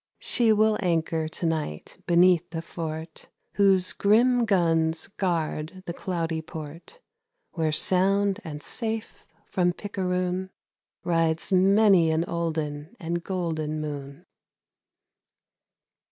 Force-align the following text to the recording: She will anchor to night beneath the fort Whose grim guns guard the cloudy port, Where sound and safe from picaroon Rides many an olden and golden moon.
She 0.17 0.51
will 0.51 0.79
anchor 0.81 1.27
to 1.27 1.45
night 1.45 1.99
beneath 2.07 2.49
the 2.49 2.63
fort 2.63 3.29
Whose 3.53 3.93
grim 3.93 4.45
guns 4.45 5.05
guard 5.05 5.83
the 5.85 5.93
cloudy 5.93 6.41
port, 6.41 6.99
Where 7.51 7.71
sound 7.71 8.39
and 8.43 8.63
safe 8.63 9.27
from 9.45 9.73
picaroon 9.73 10.49
Rides 11.03 11.51
many 11.51 12.09
an 12.09 12.25
olden 12.25 12.95
and 12.99 13.23
golden 13.23 13.79
moon. 13.79 14.25